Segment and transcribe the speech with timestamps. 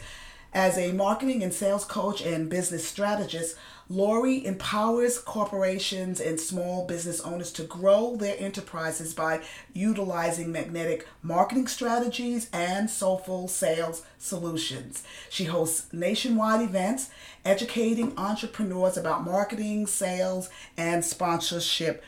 [0.53, 3.55] As a marketing and sales coach and business strategist,
[3.89, 9.41] Lori empowers corporations and small business owners to grow their enterprises by
[9.73, 15.03] utilizing magnetic marketing strategies and soulful sales solutions.
[15.29, 17.09] She hosts nationwide events
[17.43, 22.03] educating entrepreneurs about marketing, sales, and sponsorship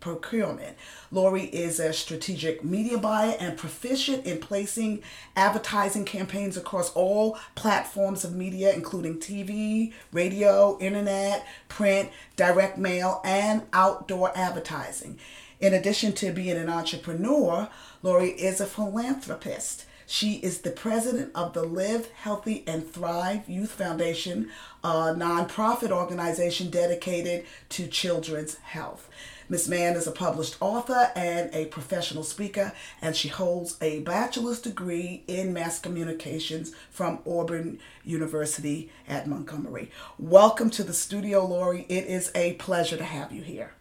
[0.00, 0.76] procurement.
[1.10, 5.02] Lori is a strategic media buyer and proficient in placing
[5.34, 13.62] advertising campaigns across all platforms of media, including TV, radio, internet, print, direct mail, and
[13.72, 15.18] outdoor advertising.
[15.60, 17.68] In addition to being an entrepreneur,
[18.02, 19.84] Lori is a philanthropist.
[20.12, 24.50] She is the president of the Live Healthy and Thrive Youth Foundation,
[24.82, 29.08] a nonprofit organization dedicated to children's health.
[29.48, 34.60] Miss Manns is a published author and a professional speaker, and she holds a bachelor's
[34.60, 39.92] degree in mass communications from Auburn University at Montgomery.
[40.18, 41.86] Welcome to the studio, Lori.
[41.88, 43.74] It is a pleasure to have you here.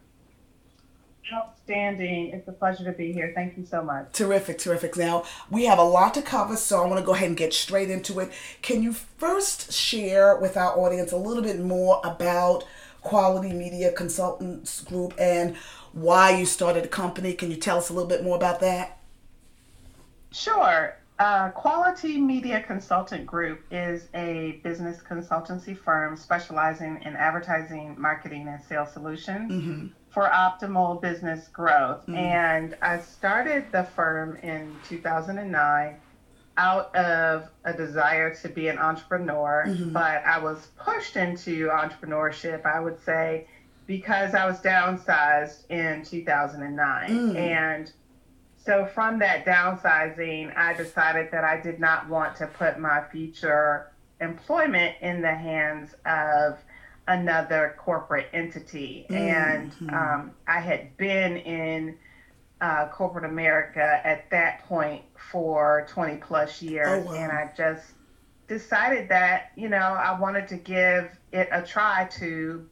[1.34, 2.30] Outstanding.
[2.30, 3.32] It's a pleasure to be here.
[3.36, 4.12] Thank you so much.
[4.14, 4.98] Terrific, terrific.
[4.98, 7.54] Now, we have a lot to cover, so I want to go ahead and get
[7.54, 8.32] straight into it.
[8.62, 12.64] Can you first share with our audience a little bit more about
[13.02, 15.56] Quality Media Consultants Group and
[15.94, 17.34] why you started the company.
[17.34, 19.00] Can you tell us a little bit more about that?
[20.32, 20.96] Sure.
[21.18, 28.62] Uh, Quality Media Consultant Group is a business consultancy firm specializing in advertising, marketing, and
[28.64, 29.88] sales solutions mm-hmm.
[30.10, 32.02] For optimal business growth.
[32.02, 32.16] Mm-hmm.
[32.16, 35.96] And I started the firm in 2009
[36.58, 39.94] out of a desire to be an entrepreneur, mm-hmm.
[39.94, 43.48] but I was pushed into entrepreneurship, I would say,
[43.88, 47.10] because I was downsized in 2009.
[47.10, 47.36] Mm.
[47.36, 47.92] And
[48.58, 53.92] so from that downsizing, I decided that I did not want to put my future
[54.20, 56.60] employment in the hands of
[57.10, 59.06] another corporate entity.
[59.10, 59.16] Mm-hmm.
[59.16, 61.98] And um, I had been in
[62.62, 67.06] uh, corporate America at that point for 20 plus years.
[67.06, 67.14] Oh, wow.
[67.16, 67.94] And I just
[68.48, 72.68] decided that, you know, I wanted to give it a try to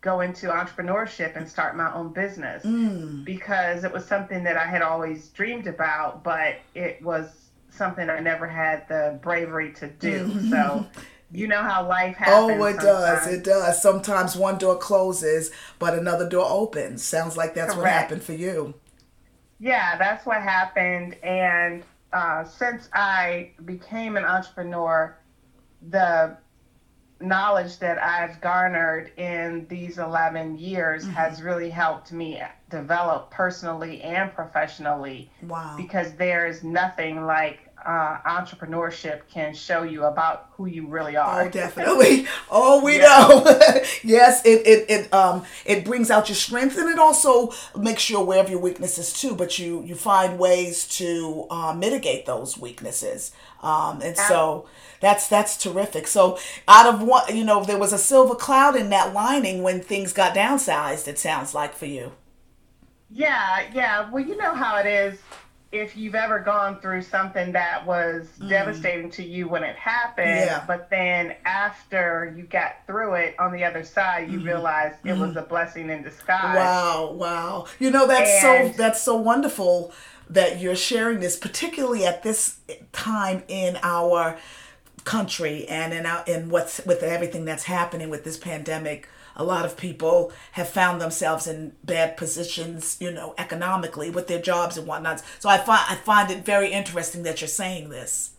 [0.00, 3.24] go into entrepreneurship and start my own business mm.
[3.24, 7.28] because it was something that I had always dreamed about, but it was
[7.70, 10.32] something I never had the bravery to do.
[10.50, 10.86] So
[11.32, 12.36] you know how life happens.
[12.60, 12.82] Oh, it sometimes.
[12.82, 13.26] does.
[13.26, 13.82] It does.
[13.82, 17.02] Sometimes one door closes, but another door opens.
[17.02, 17.82] Sounds like that's Correct.
[17.82, 18.74] what happened for you.
[19.58, 21.14] Yeah, that's what happened.
[21.22, 21.82] And
[22.12, 25.16] uh, since I became an entrepreneur,
[25.90, 26.36] the
[27.20, 31.12] knowledge that I've garnered in these 11 years mm-hmm.
[31.12, 35.30] has really helped me develop personally and professionally.
[35.42, 35.74] Wow.
[35.76, 41.42] Because there is nothing like uh, entrepreneurship can show you about who you really are.
[41.42, 42.26] Oh, definitely.
[42.50, 43.44] oh, we know.
[44.02, 48.18] yes, it, it it um it brings out your strength and it also makes you
[48.18, 49.36] aware of your weaknesses too.
[49.36, 53.30] But you you find ways to uh, mitigate those weaknesses.
[53.62, 54.68] Um, and so
[55.00, 56.08] that's that's terrific.
[56.08, 59.80] So out of what you know, there was a silver cloud in that lining when
[59.80, 61.06] things got downsized.
[61.06, 62.12] It sounds like for you.
[63.10, 64.10] Yeah, yeah.
[64.10, 65.20] Well, you know how it is
[65.72, 68.48] if you've ever gone through something that was mm.
[68.48, 70.64] devastating to you when it happened, yeah.
[70.66, 74.46] but then after you got through it on the other side, you mm.
[74.46, 75.20] realized it mm.
[75.20, 75.38] was mm-hmm.
[75.38, 76.56] a blessing in disguise.
[76.56, 77.66] Wow, wow.
[77.78, 79.92] You know that's and, so that's so wonderful
[80.30, 82.58] that you're sharing this, particularly at this
[82.92, 84.38] time in our
[85.04, 89.08] country and in our in what's with everything that's happening with this pandemic.
[89.36, 94.40] A lot of people have found themselves in bad positions, you know, economically with their
[94.40, 95.22] jobs and whatnot.
[95.38, 98.32] So I find I find it very interesting that you're saying this.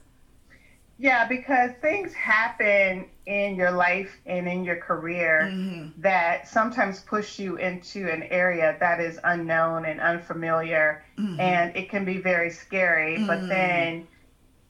[0.99, 6.01] Yeah, because things happen in your life and in your career mm-hmm.
[6.01, 11.39] that sometimes push you into an area that is unknown and unfamiliar, mm-hmm.
[11.39, 13.17] and it can be very scary.
[13.17, 13.27] Mm-hmm.
[13.27, 14.07] But then,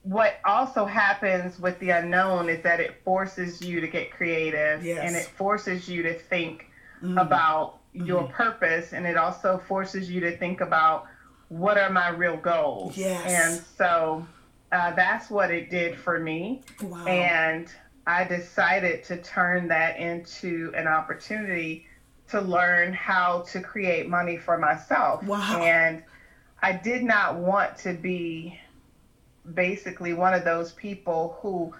[0.08, 5.00] what also happens with the unknown is that it forces you to get creative yes.
[5.02, 6.70] and it forces you to think
[7.02, 7.18] mm-hmm.
[7.18, 8.32] about your mm-hmm.
[8.32, 11.06] purpose, and it also forces you to think about
[11.48, 12.96] what are my real goals.
[12.96, 13.26] Yes.
[13.26, 14.26] And so
[14.72, 16.62] uh, that's what it did for me.
[16.82, 17.04] Wow.
[17.04, 17.68] And
[18.06, 21.86] I decided to turn that into an opportunity
[22.28, 25.22] to learn how to create money for myself.
[25.24, 25.60] Wow.
[25.60, 26.02] And
[26.62, 28.58] I did not want to be
[29.54, 31.74] basically one of those people who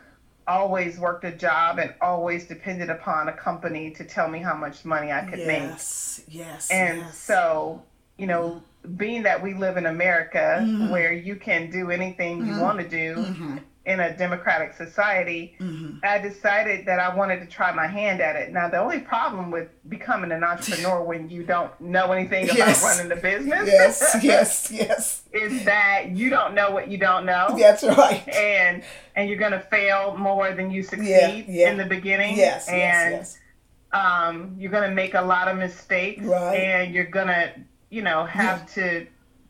[0.46, 4.84] always worked a job and always depended upon a company to tell me how much
[4.84, 5.62] money I could yes, make.
[5.62, 6.70] Yes, yes.
[6.70, 7.18] And yes.
[7.18, 7.82] so,
[8.16, 8.62] you know,
[8.96, 10.90] being that we live in America mm-hmm.
[10.90, 12.60] where you can do anything you mm-hmm.
[12.60, 13.58] want to do mm-hmm.
[13.88, 15.98] In a democratic society, mm-hmm.
[16.02, 18.52] I decided that I wanted to try my hand at it.
[18.52, 22.82] Now, the only problem with becoming an entrepreneur when you don't know anything about yes.
[22.84, 27.56] running the business, yes, yes, yes, is that you don't know what you don't know.
[27.58, 28.28] That's right.
[28.28, 28.82] And
[29.16, 31.70] and you're gonna fail more than you succeed yeah, yeah.
[31.70, 32.36] in the beginning.
[32.36, 33.38] Yes, and, yes, yes.
[33.90, 36.54] Um, you're gonna make a lot of mistakes, right.
[36.54, 37.52] and you're gonna
[37.90, 38.82] you know, have yeah.
[38.82, 39.06] to,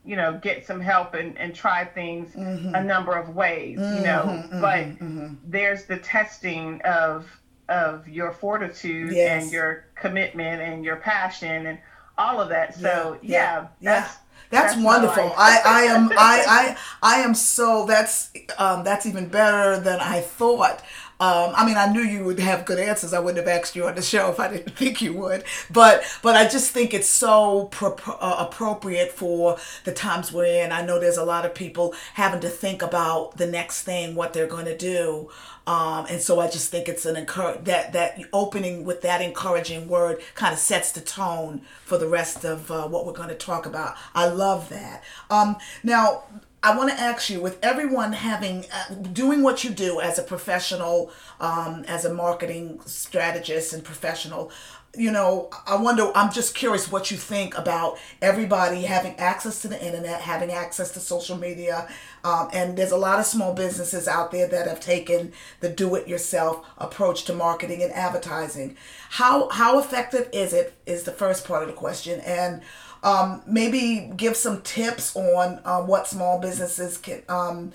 [0.08, 2.74] you know, get some help and, and try things mm-hmm.
[2.74, 4.22] a number of ways, mm-hmm, you know.
[4.24, 5.34] Mm-hmm, but mm-hmm.
[5.44, 7.28] there's the testing of
[7.68, 9.42] of your fortitude yes.
[9.42, 11.78] and your commitment and your passion and
[12.16, 12.74] all of that.
[12.74, 14.16] So yeah, yeah, that's
[14.48, 15.30] that's, that's wonderful.
[15.36, 20.22] I, I am I, I I am so that's um, that's even better than I
[20.22, 20.82] thought.
[21.20, 23.12] Um, I mean, I knew you would have good answers.
[23.12, 25.44] I wouldn't have asked you on the show if I didn't think you would.
[25.70, 30.70] But but I just think it's so pro- uh, appropriate for the times we're in.
[30.70, 34.32] I know there's a lot of people having to think about the next thing, what
[34.32, 35.30] they're going to do.
[35.66, 39.86] Um, and so I just think it's an encourage that that opening with that encouraging
[39.88, 43.34] word kind of sets the tone for the rest of uh, what we're going to
[43.34, 43.96] talk about.
[44.14, 45.04] I love that.
[45.28, 46.22] Um, now
[46.60, 50.22] I want to ask you, with everyone having uh, doing what you do as a
[50.22, 54.50] professional, um, as a marketing strategist and professional,
[54.96, 56.10] you know, I wonder.
[56.16, 60.90] I'm just curious what you think about everybody having access to the internet, having access
[60.92, 61.88] to social media,
[62.24, 66.66] um, and there's a lot of small businesses out there that have taken the do-it-yourself
[66.78, 68.76] approach to marketing and advertising.
[69.10, 70.74] How how effective is it?
[70.86, 72.62] Is the first part of the question, and
[73.02, 77.72] um, maybe give some tips on uh, what small businesses can um,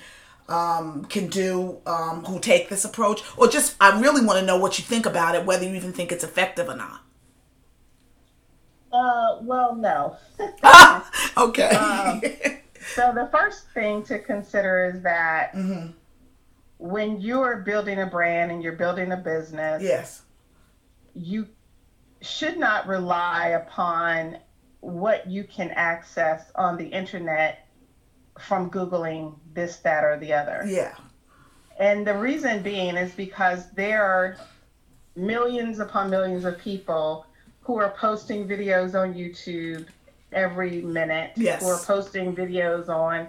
[0.49, 4.57] um, can do um, who take this approach, or just I really want to know
[4.57, 7.01] what you think about it, whether you even think it's effective or not.
[8.91, 10.17] Uh, well, no.
[11.37, 11.71] okay.
[11.75, 12.21] Um,
[12.95, 15.91] so the first thing to consider is that mm-hmm.
[16.79, 20.23] when you're building a brand and you're building a business, yes,
[21.15, 21.47] you
[22.21, 24.37] should not rely upon
[24.83, 27.67] what you can access on the internet
[28.37, 30.63] from Googling this, that, or the other.
[30.67, 30.95] Yeah.
[31.79, 34.37] And the reason being is because there are
[35.15, 37.25] millions upon millions of people
[37.61, 39.87] who are posting videos on YouTube
[40.33, 41.61] every minute, yes.
[41.61, 43.27] who are posting videos on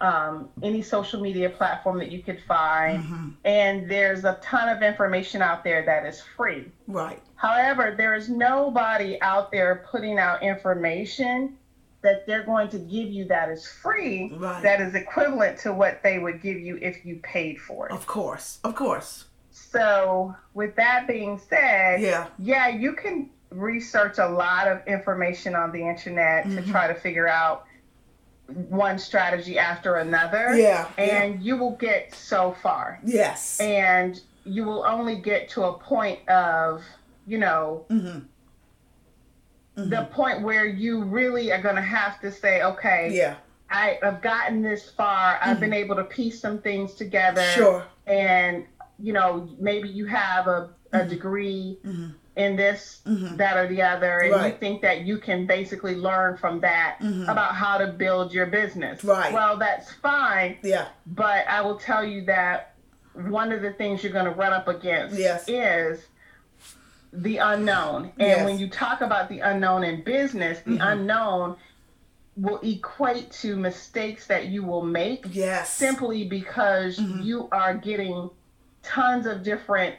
[0.00, 3.02] um, any social media platform that you could find.
[3.02, 3.28] Mm-hmm.
[3.44, 6.70] And there's a ton of information out there that is free.
[6.86, 7.22] Right.
[7.36, 11.56] However, there is nobody out there putting out information
[12.02, 14.62] that they're going to give you that is free right.
[14.62, 17.92] that is equivalent to what they would give you if you paid for it.
[17.92, 18.58] Of course.
[18.62, 19.24] Of course.
[19.50, 25.72] So, with that being said, yeah, yeah, you can research a lot of information on
[25.72, 26.56] the internet mm-hmm.
[26.56, 27.64] to try to figure out
[28.46, 30.56] one strategy after another.
[30.56, 30.88] Yeah.
[30.98, 31.40] And yeah.
[31.40, 33.00] you will get so far.
[33.04, 33.60] Yes.
[33.60, 36.82] And you will only get to a point of,
[37.26, 38.18] you know, mm-hmm.
[39.80, 39.90] Mm-hmm.
[39.90, 43.36] the point where you really are going to have to say, okay, yeah.
[43.70, 45.38] I have gotten this far.
[45.42, 45.84] I've been mm-hmm.
[45.84, 47.44] able to piece some things together.
[47.54, 47.84] Sure.
[48.06, 48.66] And,
[49.00, 51.08] you know, maybe you have a, a mm-hmm.
[51.08, 53.36] degree mm-hmm in this, mm-hmm.
[53.36, 54.52] that, or the other, and right.
[54.52, 57.28] you think that you can basically learn from that mm-hmm.
[57.28, 59.04] about how to build your business.
[59.04, 59.32] Right.
[59.32, 60.58] Well, that's fine.
[60.62, 60.88] Yeah.
[61.06, 62.74] But I will tell you that
[63.12, 65.44] one of the things you're going to run up against yes.
[65.48, 66.06] is
[67.22, 68.12] the unknown.
[68.18, 68.44] And yes.
[68.44, 70.80] when you talk about the unknown in business, the mm-hmm.
[70.82, 71.56] unknown
[72.36, 75.70] will equate to mistakes that you will make Yes.
[75.70, 78.30] simply because you are getting
[78.82, 79.94] tons of different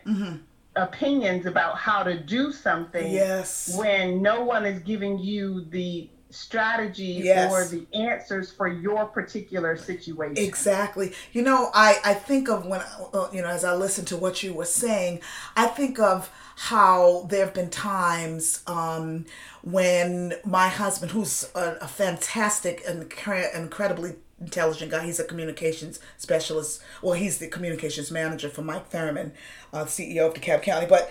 [0.75, 3.75] opinions about how to do something Yes.
[3.77, 7.51] when no one is giving you the strategy Yes.
[7.51, 10.43] or the answers for your particular situation.
[10.43, 11.13] Exactly.
[11.31, 12.81] You know, I, I think of when,
[13.13, 15.21] uh, you know, as I listen to what you were saying,
[15.55, 19.25] I think of how there have been times um,
[19.61, 23.11] when my husband, who's a, a fantastic and
[23.53, 26.81] incredibly intelligent guy, he's a communications specialist.
[27.01, 29.31] Well, he's the communications manager for Mike Thurmond,
[29.71, 30.87] uh, CEO of DeKalb County.
[30.87, 31.09] But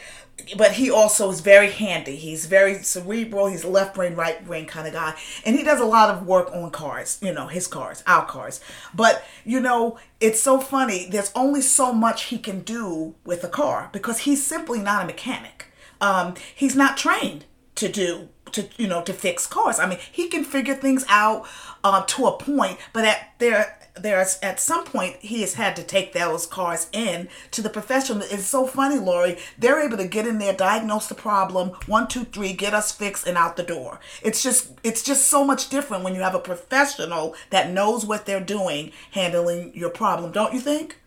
[0.57, 2.17] but he also is very handy.
[2.17, 3.47] He's very cerebral.
[3.47, 5.15] He's left brain, right brain kind of guy,
[5.45, 7.19] and he does a lot of work on cars.
[7.23, 8.61] You know, his cars, our cars.
[8.95, 11.09] But you know, it's so funny.
[11.09, 15.07] There's only so much he can do with a car because he's simply not a
[15.07, 15.67] mechanic.
[16.01, 19.79] Um, he's not trained to do to you know to fix cars.
[19.79, 21.47] I mean, he can figure things out
[21.83, 25.83] uh, to a point, but at there there's at some point he has had to
[25.83, 28.23] take those cars in to the professional.
[28.23, 29.39] It's so funny, Lori.
[29.59, 33.27] They're able to get in there, diagnose the problem, one, two, three, get us fixed,
[33.27, 34.01] and out the door.
[34.23, 38.27] It's just it's just so much different when you have a professional that knows what
[38.27, 40.99] they're doing handling your problem, don't you think?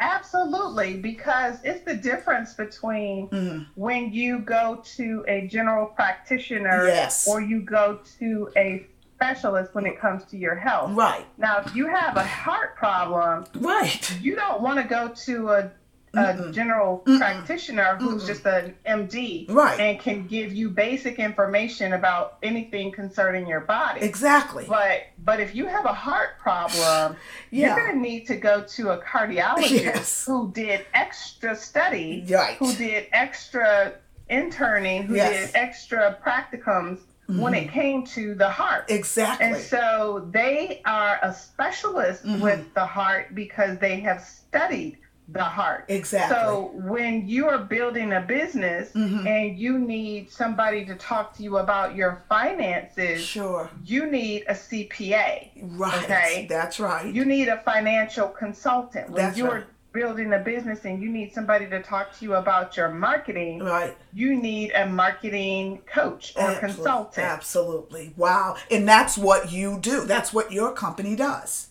[0.00, 3.62] Absolutely, because it's the difference between Mm-hmm.
[3.74, 7.28] when you go to a general practitioner Yes.
[7.28, 10.92] or you go to a specialist when it comes to your health.
[10.92, 15.48] Right, Now, if you have a heart problem, right, you don't want to go to
[15.50, 15.70] a,
[16.14, 19.78] a general practitioner who's just an MD Right.
[19.78, 24.00] and can give you basic information about anything concerning your body.
[24.00, 24.64] exactly.
[24.68, 27.16] But but if you have a heart problem,
[27.50, 27.66] Yeah.
[27.68, 30.24] you're going to need to go to a cardiologist Yes.
[30.26, 32.56] who did extra study, Right.
[32.56, 33.92] who did extra
[34.28, 35.32] interning, who Yes.
[35.32, 35.46] Mm-hmm.
[35.46, 36.98] did extra practicums
[37.28, 38.86] when it came to the heart.
[38.88, 39.46] Exactly.
[39.46, 42.40] And so they are a specialist Mm-hmm.
[42.40, 44.98] with the heart because they have studied
[45.32, 45.84] the heart.
[45.88, 46.36] Exactly.
[46.36, 49.26] So when you are building a business Mm-hmm.
[49.26, 53.70] and you need somebody to talk to you about your finances, sure.
[53.84, 55.50] you need a CPA.
[55.62, 56.04] Right.
[56.04, 56.46] Okay.
[56.48, 57.12] That's right.
[57.14, 59.10] You need a financial consultant.
[59.10, 59.64] When That's you're right.
[59.92, 63.96] building a business and you need somebody to talk to you about your marketing, right.
[64.12, 66.68] you need a marketing coach or Absolutely.
[66.74, 67.26] consultant.
[67.26, 68.12] Absolutely.
[68.16, 68.56] Wow.
[68.70, 70.04] And that's what you do.
[70.04, 71.68] That's what your company does.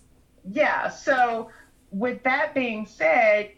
[0.50, 0.90] Yeah.
[0.90, 1.50] So,
[1.92, 3.52] with that being said,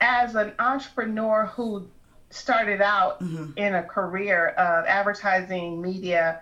[0.00, 1.88] as an entrepreneur who
[2.30, 3.56] started out mm-hmm.
[3.56, 6.40] in a career of advertising, media,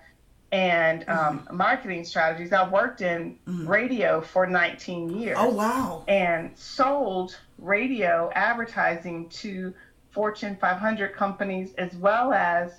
[0.53, 1.49] and mm-hmm.
[1.51, 3.67] um, marketing strategies, I worked in mm-hmm.
[3.67, 6.05] radio for 19 years Oh wow.
[6.09, 9.75] and sold radio advertising to
[10.11, 12.73] Fortune 500 companies as well as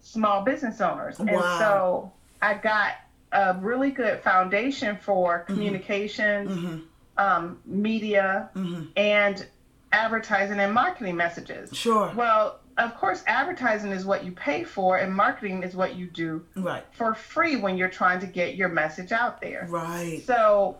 [0.00, 1.18] small business owners.
[1.18, 1.26] Wow.
[1.26, 2.94] And so I got
[3.32, 6.82] a really good foundation for communications,
[7.18, 8.50] um, media,
[8.96, 9.46] and
[9.92, 11.70] advertising and marketing messages.
[11.76, 12.12] Sure.
[12.16, 16.44] Well, of course, advertising is what you pay for, and marketing is what you do
[16.56, 16.82] Right.
[16.92, 19.66] for free when you're trying to get your message out there.
[19.68, 20.22] Right.
[20.26, 20.78] So,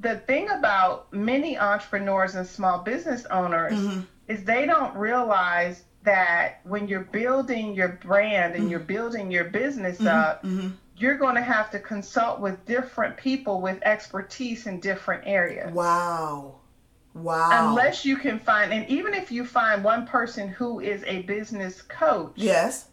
[0.00, 4.00] the thing about many entrepreneurs and small business owners Mm-hmm.
[4.28, 10.00] is they don't realize that when you're building your brand and you're building your business
[10.00, 10.44] up,
[10.98, 15.72] you're going to have to consult with different people with expertise in different areas.
[15.72, 16.56] Wow.
[17.14, 17.70] Wow.
[17.70, 21.82] Unless you can find, and even if you find one person who is a business
[21.82, 22.88] coach, Yes.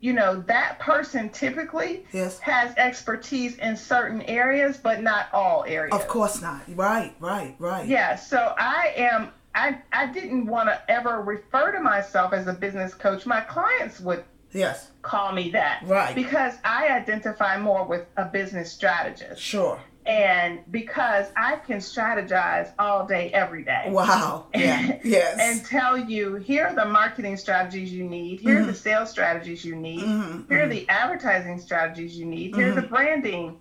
[0.00, 2.38] you know, that person typically Yes.
[2.40, 5.94] has expertise in certain areas, but not all areas.
[5.94, 6.62] Of course not.
[6.68, 7.14] Right.
[7.20, 7.54] Right.
[7.58, 7.86] Right.
[7.86, 12.52] Yeah, so I am I I didn't want to ever refer to myself as a
[12.52, 13.24] business coach.
[13.24, 14.24] My clients would
[14.54, 14.90] Yes.
[15.02, 15.82] call me that.
[15.84, 16.14] Right.
[16.14, 19.42] Because I identify more with a business strategist.
[19.42, 19.80] Sure.
[20.06, 23.86] And because I can strategize all day every day.
[23.88, 24.46] Wow.
[24.54, 24.98] Yeah.
[25.02, 25.38] Yes.
[25.40, 28.64] and tell you here are the marketing strategies you need here Mm-hmm.
[28.68, 30.00] are the sales strategies you need
[30.48, 32.80] here are the advertising strategies you need here are Mm-hmm.
[32.82, 33.60] the branding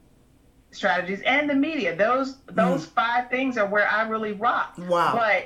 [0.72, 4.90] strategies and the media those those five things are where i really rock Mm-hmm.
[4.90, 5.14] Wow.
[5.16, 5.46] but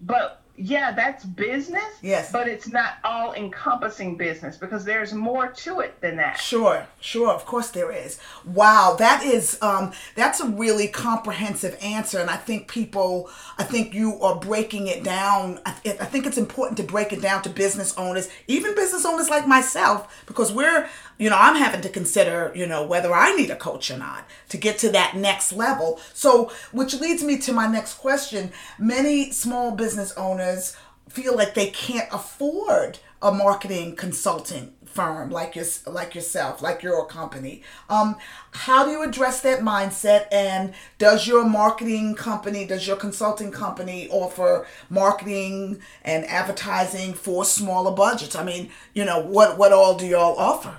[0.00, 2.32] but yeah that's business Yes.
[2.32, 7.30] but it's not all encompassing business because there's more to it than that Sure, sure,
[7.32, 8.18] of course there is.
[8.44, 13.94] Wow, that is um that's a really comprehensive answer and I think people I think
[13.94, 15.60] you are breaking it down.
[15.64, 19.28] I, I think it's important to break it down to business owners, even business owners
[19.30, 20.88] like myself because we're
[21.18, 24.24] you know, I'm having to consider, you know, whether I need a coach or not
[24.48, 26.00] to get to that next level.
[26.14, 28.52] So, which leads me to my next question.
[28.78, 30.76] Many small business owners
[31.08, 37.04] feel like they can't afford a marketing consulting firm like your like yourself like your
[37.06, 38.16] company um
[38.52, 44.08] how do you address that mindset and does your marketing company does your consulting company
[44.08, 50.06] offer marketing and advertising for smaller budgets i mean you know what what all do
[50.06, 50.74] y'all offer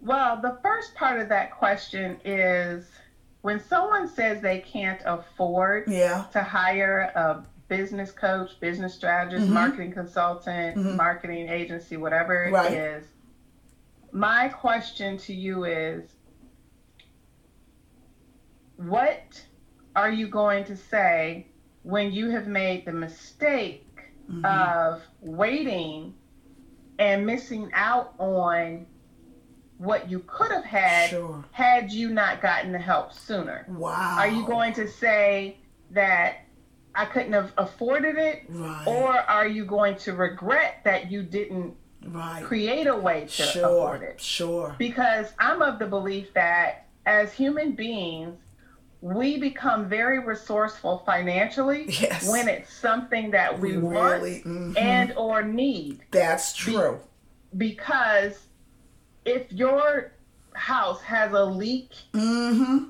[0.00, 2.84] well the first part of that question is
[3.42, 6.24] when someone says they can't afford yeah.
[6.32, 9.54] to hire a business coach, business strategist, mm-hmm.
[9.54, 10.96] marketing consultant, mm-hmm.
[10.96, 12.72] marketing agency, whatever right.
[12.72, 13.04] it is,
[14.10, 16.02] my question to you is
[18.76, 19.42] what
[19.94, 21.46] are you going to say
[21.82, 23.86] when you have made the mistake
[24.30, 24.44] mm-hmm.
[24.44, 26.14] of waiting
[26.98, 28.86] and missing out on
[29.78, 31.44] what you could have had sure.
[31.52, 33.64] had you not gotten the help sooner.
[33.68, 34.16] Wow.
[34.18, 35.56] Are you going to say
[35.92, 36.38] that
[36.94, 38.42] I couldn't have afforded it?
[38.48, 38.86] Right.
[38.86, 42.44] Or are you going to regret that you didn't right.
[42.44, 43.64] create a way to sure.
[43.64, 44.20] afford it?
[44.20, 44.74] Sure.
[44.78, 48.36] Because I'm of the belief that as human beings,
[49.00, 52.28] we become very resourceful financially yes.
[52.28, 54.76] when it's something that we, we want really, mm-hmm.
[54.76, 56.00] and or need.
[56.10, 56.98] That's true.
[57.56, 58.47] Be- because
[59.28, 60.12] if your
[60.54, 62.84] house has a leak mm-hmm.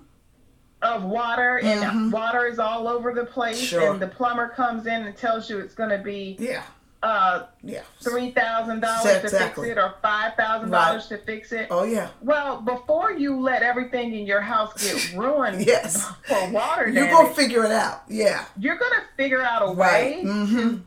[0.82, 2.10] of water and mm-hmm.
[2.10, 3.92] water is all over the place sure.
[3.92, 6.62] and the plumber comes in and tells you it's going to be yeah
[7.00, 10.86] uh yeah three thousand dollars to fix it or five thousand right.
[10.86, 15.12] dollars to fix it oh yeah well before you let everything in your house get
[15.16, 19.72] ruined yes for water you're gonna figure it out yeah you're gonna figure out a
[19.74, 19.76] right.
[19.76, 20.56] way mm-hmm.
[20.56, 20.82] to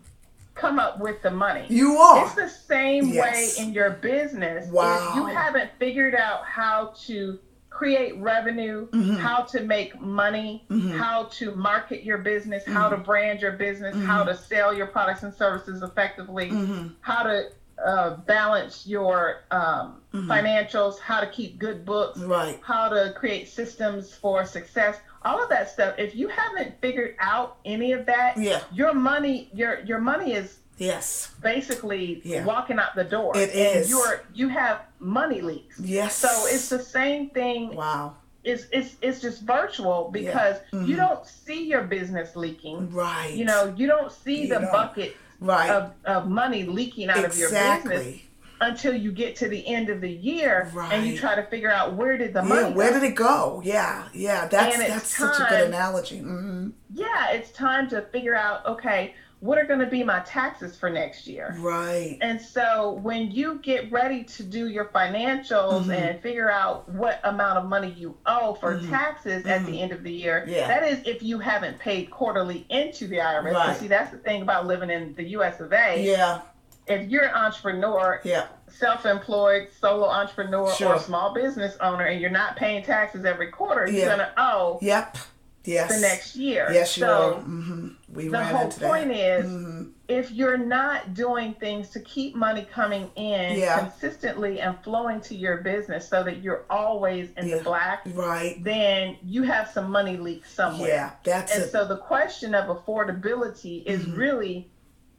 [0.61, 1.65] come up with the money.
[1.69, 2.25] You are.
[2.25, 3.57] It's the same yes.
[3.57, 4.69] way in your business.
[4.69, 5.09] Wow.
[5.09, 7.39] If you haven't figured out how to
[7.71, 9.15] create revenue, mm-hmm.
[9.15, 10.91] how to make money, mm-hmm.
[10.91, 12.73] how to market your business, mm-hmm.
[12.73, 14.29] how to brand your business, how mm-hmm.
[14.29, 16.89] to sell your products and services effectively, mm-hmm.
[17.01, 17.49] how to
[17.85, 20.29] uh, balance your um, Mm-hmm.
[20.29, 22.59] financials, how to keep good books, right.
[22.63, 27.57] how to create systems for success all of that stuff if you haven't figured out
[27.65, 32.43] any of that yeah your money your your money is yes basically yeah.
[32.43, 36.81] walking out the door it is you're you have money leaks yes so it's the
[36.81, 40.79] same thing wow it's it's it's just virtual because yeah.
[40.79, 40.89] mm-hmm.
[40.89, 44.71] you don't see your business leaking right you know you don't see you the don't.
[44.71, 45.69] bucket right.
[45.69, 47.43] of, of money leaking out exactly.
[47.43, 48.21] of your business
[48.61, 50.93] until you get to the end of the year right.
[50.93, 52.99] and you try to figure out where did the yeah, money where go?
[52.99, 56.69] did it go yeah yeah that's that's time, such a good analogy mm-hmm.
[56.93, 60.89] yeah it's time to figure out okay what are going to be my taxes for
[60.89, 65.91] next year right and so when you get ready to do your financials mm-hmm.
[65.91, 68.89] and figure out what amount of money you owe for mm-hmm.
[68.89, 69.83] taxes at the Mm-hmm.
[69.83, 70.67] end of the year yeah.
[70.67, 73.77] that is if you haven't paid quarterly into the irs right.
[73.77, 76.41] see that's the thing about living in the us of a yeah
[76.87, 78.47] if you're an entrepreneur, yeah.
[78.67, 80.95] self-employed, solo entrepreneur, sure.
[80.95, 83.99] or small business owner, and you're not paying taxes every quarter, yeah.
[83.99, 84.79] you're gonna owe.
[84.81, 85.17] Yep.
[85.63, 85.93] Yes.
[85.93, 86.69] The next year.
[86.71, 87.41] Yes, you so are.
[87.41, 87.87] Mm-hmm.
[88.13, 89.39] We the whole point that.
[89.39, 89.89] is, mm-hmm.
[90.07, 93.79] if you're not doing things to keep money coming in yeah.
[93.79, 97.57] consistently and flowing to your business, so that you're always in yeah.
[97.57, 98.61] the black, right?
[98.63, 100.89] Then you have some money leaks somewhere.
[100.89, 101.71] Yeah, that's and it.
[101.71, 104.17] so the question of affordability is mm-hmm.
[104.17, 104.71] really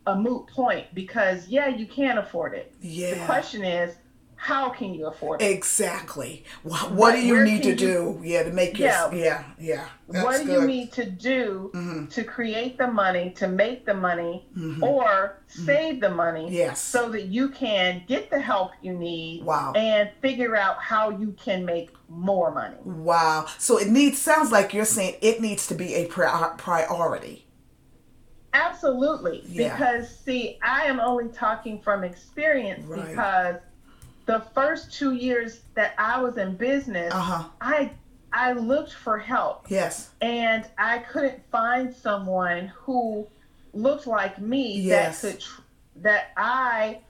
[0.07, 2.75] a moot point because yeah, you can afford it.
[2.81, 3.15] Yeah.
[3.15, 3.95] The question is,
[4.43, 5.53] how can you afford it?
[5.53, 6.45] Exactly.
[6.65, 8.21] What, what do you need to you, do?
[8.25, 9.87] Yeah, to make your yeah yeah yeah.
[10.25, 10.63] what do good.
[10.63, 12.07] you need to do mm-hmm.
[12.07, 14.83] to create the money, to make the money, mm-hmm.
[14.83, 15.65] or mm-hmm.
[15.65, 16.49] save the money?
[16.51, 16.81] Yes.
[16.81, 19.45] So that you can get the help you need.
[19.45, 19.75] Wow.
[19.77, 22.79] And figure out how you can make more money.
[22.83, 23.47] Wow.
[23.59, 27.47] So it needs sounds like you're saying it needs to be a priority.
[28.53, 29.45] Absolutely.
[29.47, 29.73] Yeah.
[29.73, 33.09] Because see, I am only talking from experience right.
[33.09, 33.57] because
[34.27, 37.45] the first two years that I was in business, uh-huh.
[37.61, 37.93] I
[38.33, 39.67] I looked for help.
[39.69, 40.11] Yes.
[40.21, 43.27] And I couldn't find someone who
[43.75, 45.23] looked like me yes.
[45.23, 45.45] that could
[45.97, 47.01] that I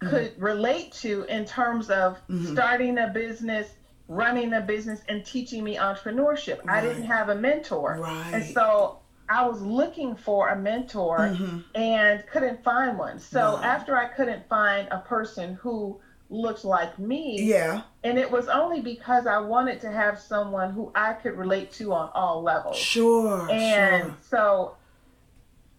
[0.00, 0.42] could mm-hmm.
[0.42, 2.52] relate to in terms of mm-hmm.
[2.52, 3.68] starting a business,
[4.08, 6.64] running a business and teaching me entrepreneurship.
[6.64, 6.78] Right.
[6.82, 7.98] I didn't have a mentor.
[8.00, 8.34] Right.
[8.34, 8.98] And so
[9.28, 11.58] I was looking for a mentor mm-hmm.
[11.76, 13.20] and couldn't find one.
[13.20, 13.62] So wow.
[13.62, 16.00] after I couldn't find a person who
[16.30, 20.90] looked like me, yeah, and it was only because I wanted to have someone who
[20.94, 22.76] I could relate to on all levels.
[22.76, 23.50] Sure.
[23.50, 24.16] And sure.
[24.28, 24.76] so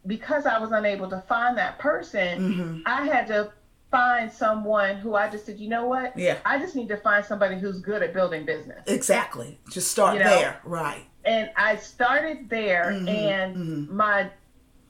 [0.06, 2.80] because I was unable to find that person, mm-hmm.
[2.86, 3.52] I had to
[3.92, 6.18] find someone who I just said, you know what?
[6.18, 6.38] Yeah.
[6.46, 8.84] I just need to find somebody who's good at building business.
[8.88, 9.60] Exactly.
[9.70, 10.30] Just start you know?
[10.30, 10.62] there.
[10.64, 11.06] Right.
[11.26, 13.08] And I started there mm-hmm.
[13.08, 13.96] and mm-hmm.
[13.96, 14.30] my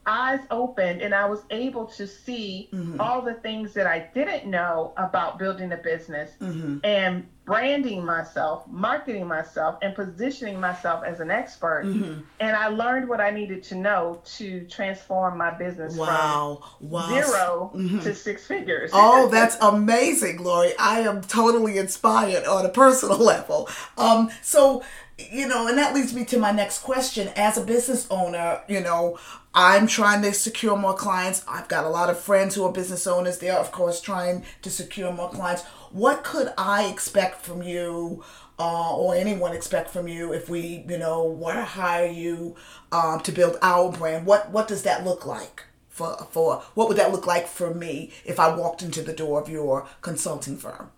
[0.06, 2.98] eyes opened and I was able to see Mhm.
[2.98, 6.78] all the things that I didn't know about building a business Mm-hmm.
[6.84, 11.84] and branding myself, marketing myself, and positioning myself as an expert.
[11.86, 12.20] Mm-hmm.
[12.40, 16.60] And I learned what I needed to know to transform my business Wow.
[16.80, 17.02] Wow.
[17.08, 18.02] from 0 Mhm.
[18.04, 18.90] to six figures.
[18.92, 20.72] Oh, that's amazing, Lori.
[20.78, 23.68] I am totally inspired on a personal level.
[23.98, 24.82] Um, so,
[25.18, 27.28] you know, and that leads me to my next question.
[27.36, 29.18] As a business owner, you know,
[29.54, 31.44] I'm trying to secure more clients.
[31.46, 33.38] I've got a lot of friends who are business owners.
[33.38, 35.62] They're, of course, trying to secure more clients.
[35.90, 38.24] What could I expect from you?
[38.58, 42.54] Uh, or anyone expect from you if we, you know, want to hire you
[42.92, 44.24] um, to build our brand?
[44.26, 45.64] What what does that look like?
[45.92, 49.40] for for what would that look like for me if I walked into the door
[49.40, 50.90] of your consulting firm?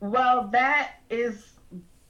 [0.00, 1.51] Well, that is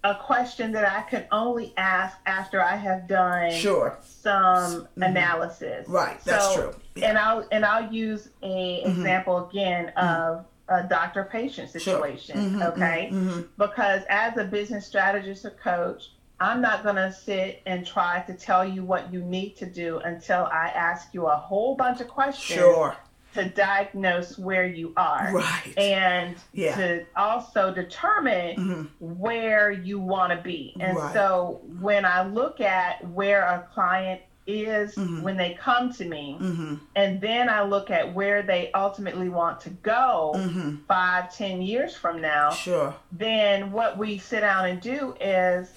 [0.04, 3.98] a question that I can only ask after I have done Sure.
[4.02, 5.88] some analysis.
[5.88, 6.74] Right, that's So- true.
[6.94, 7.02] Yeah.
[7.02, 7.04] Mm-hmm.
[7.10, 12.58] And I'll and I'll use a example again of a doctor patient situation.
[12.58, 13.10] Mhm, Okay.
[13.12, 13.48] mhm.
[13.58, 16.10] Because as a business strategist or coach,
[16.40, 19.98] I'm not going to sit and try to tell you what you need to do
[20.00, 22.96] until I ask you a whole bunch of questions Sure.
[23.34, 25.72] To diagnose where you are Right.
[25.76, 26.74] and Yeah.
[26.76, 28.88] to also determine Mhm.
[29.00, 30.76] where you want to be.
[30.80, 31.12] And Right.
[31.12, 35.22] so when I look at where a client is Mhm.
[35.22, 36.80] when they come to me, Mhm.
[36.96, 40.84] and then I look at where they ultimately want to go Mhm.
[40.86, 42.94] five, ten years from now, Sure.
[43.12, 45.72] then what we sit down and do is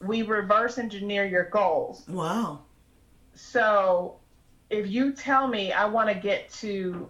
[0.00, 2.06] we reverse engineer your goals.
[2.08, 2.60] Wow.
[3.34, 4.17] So
[4.70, 7.08] if you tell me I want to get to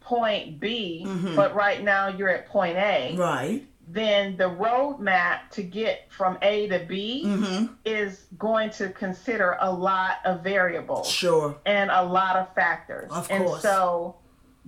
[0.00, 1.36] point B, Mhm.
[1.36, 3.66] but right now you're at point A, Right.
[3.86, 7.70] then the roadmap to get from A to B Mhm.
[7.84, 11.56] is going to consider a lot of variables Sure.
[11.66, 13.10] and a lot of factors.
[13.12, 13.62] Of and course.
[13.62, 14.16] so,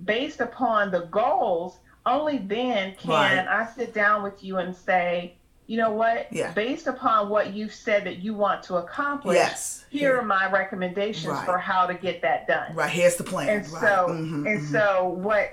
[0.05, 3.47] based upon the goals, only then can Right.
[3.47, 5.35] I sit down with you and say,
[5.67, 6.27] you know what?
[6.31, 6.51] Yeah.
[6.51, 9.85] Based upon what you've said that you want to accomplish, Yes.
[9.89, 10.19] here Yeah.
[10.19, 11.45] are my recommendations Right.
[11.45, 12.75] for how to get that done.
[12.75, 12.89] Right.
[12.89, 13.49] Here's the plan.
[13.49, 13.81] And right.
[13.81, 14.71] so, Mhm, and mhm.
[14.71, 15.51] so, what?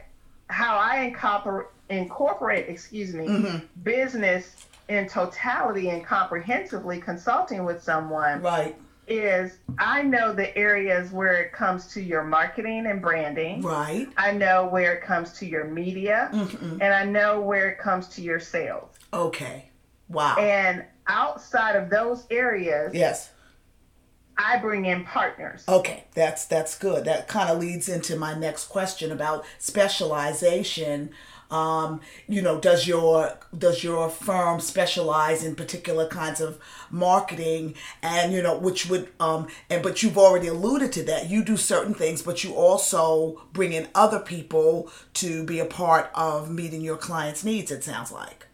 [0.48, 3.62] How I incorporate incorporate, excuse me, Mhm.
[3.82, 8.76] business in totality and comprehensively consulting with someone Right.
[9.08, 13.62] is I know the areas where it comes to your marketing and branding.
[13.62, 14.06] Right.
[14.16, 16.78] I know where it comes to your media, Mhm.
[16.80, 18.88] and I know where it comes to your sales.
[19.12, 19.69] Okay.
[20.10, 20.36] Wow.
[20.38, 23.30] And outside of those areas, yes.
[24.36, 25.64] I bring in partners.
[25.68, 27.04] Okay, that's that's good.
[27.04, 31.10] That kind of leads into my next question about specialization.
[31.50, 36.58] Um, you know, does your does your firm specialize in particular kinds of
[36.90, 41.28] marketing and you know which would um and but you've already alluded to that.
[41.28, 46.10] You do certain things, but you also bring in other people to be a part
[46.14, 48.46] of meeting your clients' needs, it sounds like.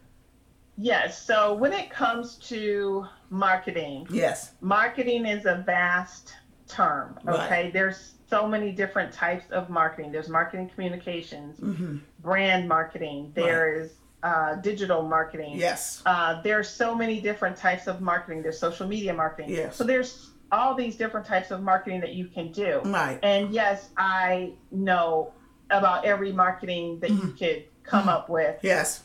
[0.76, 1.22] Yes.
[1.24, 4.52] So when it comes to marketing, Yes.
[4.60, 6.34] marketing is a vast
[6.68, 7.18] term.
[7.24, 7.46] Right.
[7.46, 7.70] Okay.
[7.70, 10.12] There's so many different types of marketing.
[10.12, 11.98] There's marketing communications, Mm-hmm.
[12.20, 13.32] brand marketing.
[13.34, 15.52] There is uh, digital marketing.
[15.56, 16.02] Yes.
[16.04, 18.42] Uh, there's so many different types of marketing.
[18.42, 19.50] There's social media marketing.
[19.50, 19.76] Yes.
[19.76, 22.80] So there's all these different types of marketing that you can do.
[22.84, 23.18] Right.
[23.22, 25.32] And yes, I know
[25.70, 27.36] about every marketing that you Mm-hmm.
[27.36, 28.58] could come up with.
[28.62, 29.04] Yes.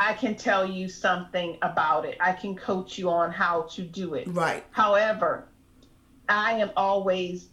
[0.00, 2.16] I can tell you something about it.
[2.20, 4.26] I can coach you on how to do it.
[4.28, 4.64] Right.
[4.70, 5.46] However,
[6.26, 7.48] I am always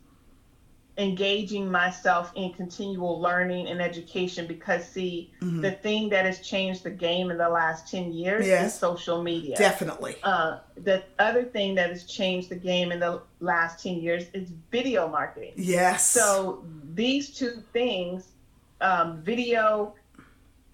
[0.98, 5.62] engaging myself in continual learning and education because see Mhm.
[5.62, 8.74] the thing that has changed the game in the last 10 years Yes.
[8.74, 10.16] is social media Definitely.
[10.24, 14.50] uh, the other thing that has changed the game in the last 10 years is
[14.72, 16.10] video marketing Yes.
[16.10, 16.64] so
[16.96, 18.30] these two things
[18.82, 19.94] um, video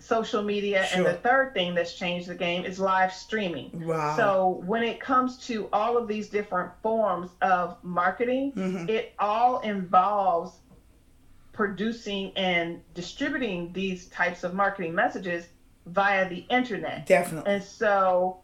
[0.03, 4.15] social media and the third thing that's changed the game is live streaming wow.
[4.17, 8.89] so when it comes to all of these different forms of marketing, Mhm.
[8.89, 10.59] it all involves
[11.53, 15.47] producing and distributing these types of marketing messages
[15.85, 17.05] via the internet.
[17.05, 17.53] Definitely.
[17.53, 18.39] And so,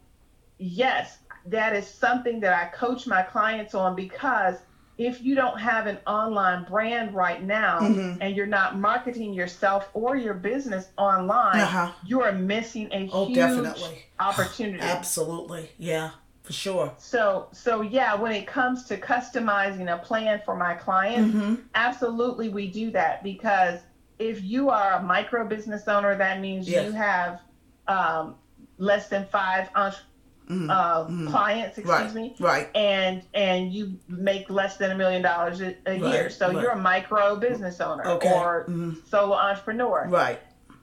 [0.58, 1.18] yes,
[1.48, 4.56] that is something that I coach my clients on because
[5.00, 8.18] if you don't have an online brand right now Mhm.
[8.20, 11.90] and you're not marketing yourself or your business online, Uh-huh.
[12.06, 14.06] you are missing a Oh, huge definitely.
[14.20, 14.80] opportunity.
[14.98, 15.72] Absolutely.
[15.78, 16.10] Yeah,
[16.44, 16.92] for sure.
[16.98, 21.56] So, so yeah, when it comes to customizing a plan for my clients, Mm-hmm.
[21.76, 23.80] absolutely we do that because
[24.20, 26.84] if you are a micro business owner, that means Yes.
[26.86, 27.40] you have
[27.88, 28.36] um,
[28.78, 30.04] less than five entre-
[30.50, 32.70] uh, clients, excuse Right, me, right.
[32.76, 36.30] and and you make less than a million dollars a a year.
[36.30, 36.62] So right.
[36.62, 38.98] you're a micro business owner Okay, or mhm.
[39.08, 40.08] solo entrepreneur.
[40.10, 40.40] Right.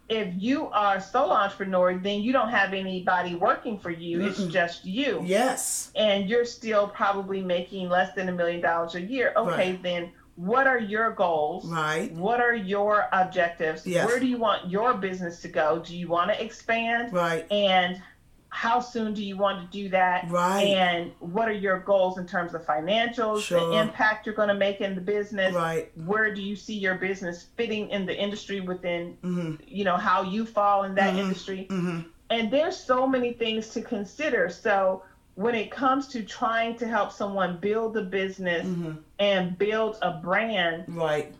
[0.08, 4.24] If you are a solo entrepreneur, then you don't have anybody working for you.
[4.24, 5.20] It's just you.
[5.24, 5.90] Yes.
[5.96, 9.32] and you're still probably making less than a million dollars a year.
[9.36, 9.82] Okay, Right.
[9.82, 11.66] then what are your goals?
[11.66, 12.12] Right.
[12.12, 13.84] What are your objectives?
[13.84, 14.06] Yes.
[14.06, 15.80] Where do you want your business to go?
[15.84, 17.12] Do you want to expand?
[17.12, 17.50] Right.
[17.50, 18.00] And
[18.48, 20.30] how soon do you want to do that?
[20.30, 20.62] Right.
[20.68, 23.60] And what are your goals in terms of financials, Sure.
[23.70, 25.54] the impact you're going to make in the business?
[25.54, 25.90] Right.
[26.06, 29.58] Where do you see your business fitting in the industry within, Mhm.
[29.66, 31.18] you know, how you fall in that Mhm.
[31.18, 31.66] industry?
[31.70, 32.06] Mhm.
[32.28, 35.00] and there's so many things to consider so
[35.36, 38.98] when it comes to trying to help someone build a business Mhm.
[39.20, 41.32] and build a brand Right.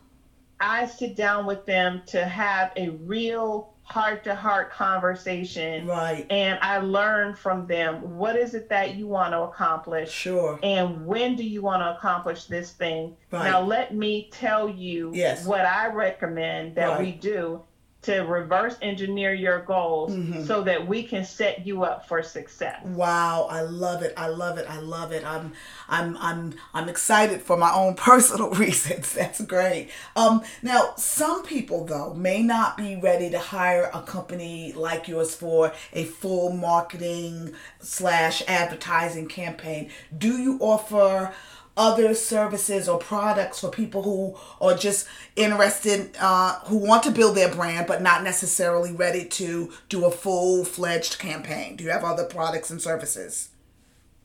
[0.60, 6.26] i sit down with them to have a real heart to heart conversation Right.
[6.28, 10.58] and i learn from them what is it that you want to accomplish Sure.
[10.62, 13.44] and when do you want to accomplish this thing Right.
[13.44, 15.46] now let me tell you Yes.
[15.46, 17.62] what i recommend that we do
[18.06, 20.46] to reverse engineer your goals Mhm.
[20.46, 24.12] so that we can set you up for success Wow, I love it.
[24.16, 24.66] I love it.
[24.68, 25.24] I love it.
[25.24, 25.52] I'm
[25.88, 29.12] I'm I'm I'm excited for my own personal reasons.
[29.12, 29.90] That's great.
[30.16, 35.34] Um now some people though may not be ready to hire a company like yours
[35.34, 39.90] for a full marketing slash advertising campaign.
[40.16, 41.32] Do you offer
[41.76, 47.36] other services or products for people who are just interested, uh, who want to build
[47.36, 51.76] their brand but not necessarily ready to do a full fledged campaign?
[51.76, 53.50] Do you have other products and services?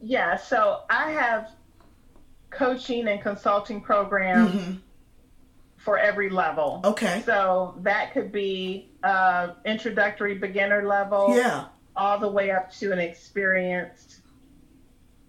[0.04, 1.52] yeah so i have
[2.50, 4.72] coaching and consulting programs Mm-hmm.
[5.78, 7.22] for every level Okay.
[7.24, 11.66] so that could be uh, introductory beginner level Yeah.
[11.96, 14.21] all the way up to an experienced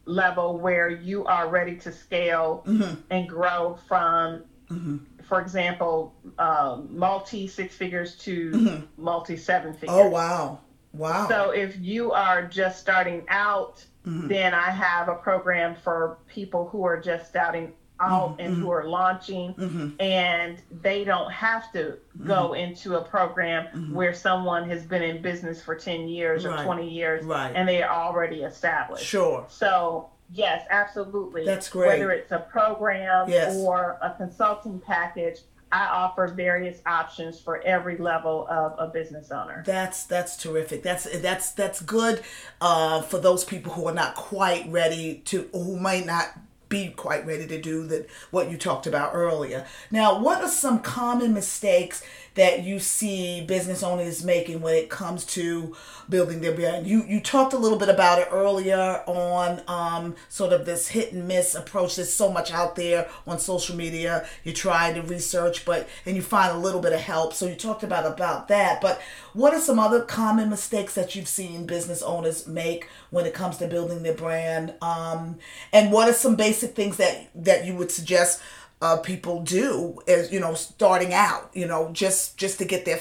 [0.04, 2.96] level where you are ready to scale Mhm.
[3.10, 5.00] and grow from Mhm.
[5.22, 8.86] for example um, multi six figures to Mhm.
[8.96, 10.58] multi seven figures Oh wow.
[10.92, 11.28] Wow.
[11.28, 14.28] so if you are just starting out Mhm.
[14.28, 18.84] then i have a program for people who are just starting out and who are
[18.84, 20.00] launching Mhm.
[20.02, 22.54] and they don't have to go Mm-hmm.
[22.56, 26.60] into a program where someone has been in business for 10 years Right.
[26.60, 27.52] or 20 years Right.
[27.54, 29.04] and they are already established.
[29.04, 29.44] Sure.
[29.48, 31.44] So, yes, absolutely.
[31.44, 31.86] That's great.
[31.88, 33.54] Whether it's a program Yes.
[33.56, 39.62] or a consulting package, I offer various options for every level of a business owner.
[39.64, 40.82] That's that's terrific.
[40.82, 42.20] That's that's that's good
[42.60, 46.26] uh, for those people who are not quite ready to, who might not
[46.72, 49.66] be quite ready to do that what you talked about earlier.
[49.90, 52.02] Now, what are some common mistakes
[52.34, 55.76] that you see business owners making when it comes to
[56.08, 56.86] building their brand?
[56.86, 61.12] You you talked a little bit about it earlier on um, sort of this hit
[61.12, 61.96] and miss approach.
[61.96, 64.26] There's so much out there on social media.
[64.44, 67.34] You try to research, but and you find a little bit of help.
[67.34, 68.80] So you talked about about that.
[68.80, 69.00] But
[69.32, 73.56] what are some other common mistakes that you've seen business owners make when it comes
[73.58, 74.74] to building their brand?
[74.82, 75.38] Um,
[75.72, 78.40] and what are some basic things that that you would suggest
[78.82, 81.50] uh, people do as you know starting out?
[81.54, 83.00] You know, just just to get their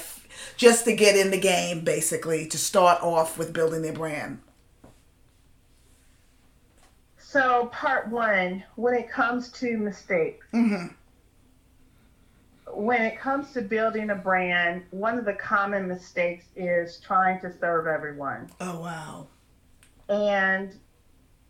[0.56, 4.40] just to get in the game, basically to start off with building their brand.
[7.18, 10.88] So, part one, when it comes to mistakes, hmm
[12.74, 17.52] when it comes to building a brand, one of the common mistakes is trying to
[17.60, 18.50] serve everyone.
[18.62, 19.28] Oh wow.
[20.08, 20.74] And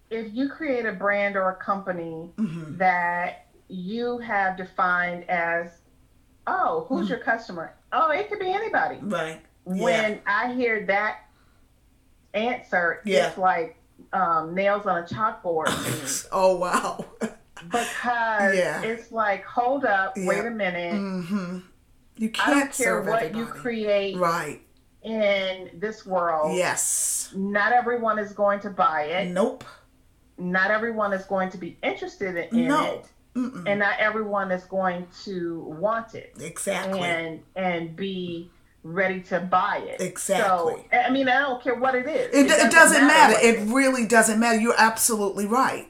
[0.10, 5.70] if you create a brand or a company hmm that you have defined as,
[6.46, 7.74] oh, who's your customer?
[7.94, 8.98] Oh, it could be anybody.
[9.02, 9.40] Right.
[9.64, 11.20] When I hear that
[12.34, 13.28] answer, Yeah.
[13.30, 13.78] it's like
[14.14, 17.06] um, nails on a chalkboard oh wow.
[17.64, 18.82] because Yeah.
[18.82, 20.94] it's like, hold up, wait a minute.
[20.96, 21.60] hmm
[22.18, 23.40] You I don't can't care serve what everybody.
[23.40, 24.62] you create Right.
[25.04, 26.56] in this world.
[26.58, 27.32] Yes.
[27.36, 29.30] Not everyone is going to buy it.
[29.30, 29.64] Nope.
[30.38, 32.86] Not everyone is going to be interested in, in No.
[32.96, 33.06] it.
[33.36, 33.64] Mm-mm.
[33.66, 37.00] And not everyone is going to want it Exactly.
[37.00, 38.50] and and be
[38.84, 40.02] ready to buy it.
[40.02, 40.84] Exactly.
[40.92, 42.34] So I mean, I don't care what it is.
[42.36, 43.34] it, it doesn't matter.
[43.34, 44.60] what- It really doesn't matter.
[44.60, 45.90] You're absolutely right.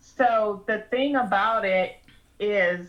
[0.00, 1.96] So the thing about it
[2.40, 2.88] is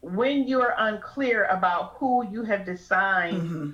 [0.00, 3.70] when you're unclear about who you have designed hmm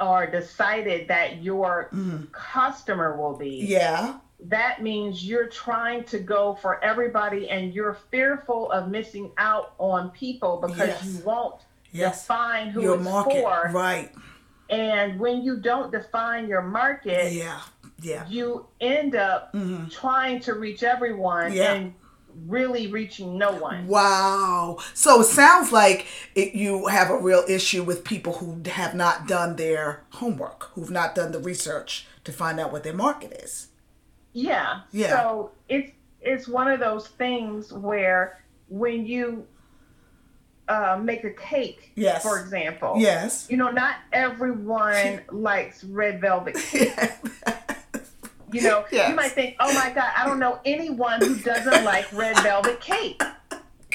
[0.00, 4.18] or decided that your hmm customer will be, Yeah.
[4.44, 10.10] That means you're trying to go for everybody and you're fearful of missing out on
[10.10, 11.04] people because Yes.
[11.04, 12.22] you won't Yes.
[12.22, 13.42] define who Your it's market.
[13.42, 13.70] for.
[13.72, 14.12] Right.
[14.70, 17.60] And when you don't define your market, Yeah.
[18.00, 18.26] Yeah.
[18.28, 19.90] you end up Mhm.
[19.90, 21.72] trying to reach everyone Yeah.
[21.72, 21.94] and
[22.46, 23.88] really reaching no one.
[23.88, 24.78] Wow.
[24.94, 29.26] So it sounds like it, you have a real issue with people who have not
[29.26, 33.68] done their homework, who've not done the research to find out what their market is.
[34.38, 34.80] Yeah.
[34.92, 35.08] Yeah.
[35.10, 39.46] So it's it's one of those things where when you
[40.68, 42.22] uh, make a cake, Yes.
[42.22, 43.46] for example, Yes.
[43.50, 46.92] you know, not everyone likes red velvet cake.
[48.52, 49.10] You know, Yes.
[49.10, 52.80] you might think, oh my God, I don't know anyone who doesn't like red velvet
[52.80, 53.22] cake.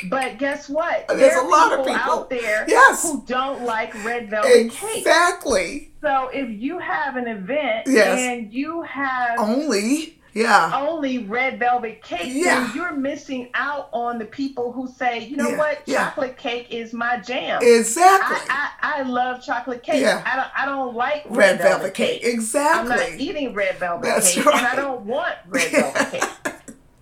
[0.10, 1.08] But guess what?
[1.08, 3.04] There's there a lot of people out there Yes.
[3.04, 4.98] who don't like red velvet cake.
[5.00, 5.92] exactly.
[6.02, 8.20] So if you have an event Yes.
[8.20, 10.20] and you have Only.
[10.34, 10.72] Yeah.
[10.74, 12.62] only red velvet cake, Yeah.
[12.66, 16.06] then you're missing out on the people who say, you know Yeah, what, yeah.
[16.10, 17.60] chocolate cake is my jam.
[17.62, 18.38] Exactly.
[18.50, 20.02] I, I, I love chocolate cake.
[20.02, 20.24] Yeah.
[20.26, 22.22] I don't I don't like Red velvet cake.
[22.24, 22.92] Exactly.
[22.94, 24.56] I'm not eating red velvet That's cake, right.
[24.56, 26.24] and I don't want red velvet cake.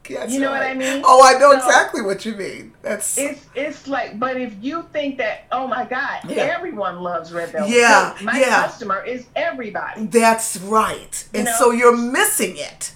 [0.10, 0.62] That's You know what.
[0.62, 1.04] I mean?
[1.06, 2.74] Oh, I know So- exactly what you mean.
[2.82, 6.44] That's It's it's like, but if you think that, oh my God, Yeah.
[6.58, 8.64] everyone loves red velvet Yeah, cake, my yeah.
[8.64, 10.08] customer is everybody.
[10.08, 11.26] that's right.
[11.34, 11.56] And know?
[11.58, 12.92] so you're missing it.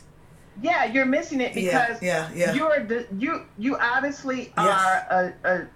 [0.62, 2.54] Yeah, you're missing it because yeah, yeah.
[2.54, 4.58] you're the you you obviously Yes.
[4.58, 5.68] are a, a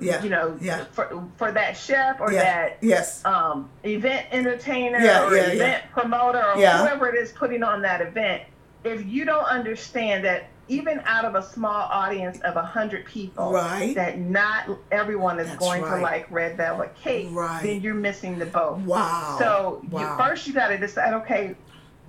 [0.00, 0.84] Yeah, you know yeah.
[0.92, 2.42] for for that chef or yeah.
[2.42, 3.24] that Yes.
[3.24, 5.52] um, event entertainer Yeah, or yeah, yeah.
[5.52, 6.78] event promoter or Yeah.
[6.78, 8.42] whoever it is putting on that event,
[8.84, 13.52] if you don't understand that even out of a small audience of a hundred people,
[13.52, 13.94] Right.
[13.94, 15.96] that not everyone is That's going right.
[15.98, 17.62] to like red velvet cake, Right.
[17.62, 18.78] then you're missing the boat.
[18.78, 19.36] Wow.
[19.38, 21.14] So you, first you got to decide.
[21.14, 21.54] Okay,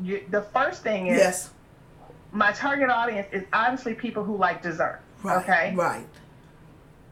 [0.01, 1.49] you, the first thing is yes.
[2.31, 5.01] My target audience is obviously people who like dessert.
[5.23, 5.37] Right.
[5.43, 5.73] Okay.
[5.75, 6.05] Right.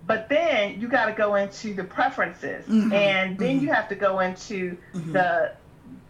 [0.08, 3.62] But then you got to go into the preferences, Mhm, and then mhm.
[3.63, 5.13] you have to go into Mhm.
[5.13, 5.51] the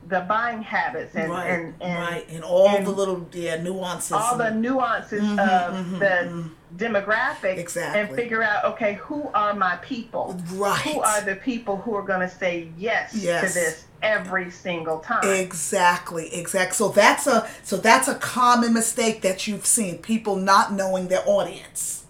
[0.07, 1.47] the buying habits and right.
[1.49, 2.25] and, and right.
[2.29, 4.11] And all and the little yeah nuances.
[4.11, 6.49] all the nuances Mhm, of mhm, the mhm.
[6.77, 8.01] demographic Exactly.
[8.01, 10.77] and figure out okay who are my people Right.
[10.81, 13.41] who are the people who are going to say yes, Yes.
[13.47, 16.75] to this every single time Exactly, exactly.
[16.75, 21.23] So that's a so that's a common mistake that you've seen people not knowing their
[21.27, 22.05] audience.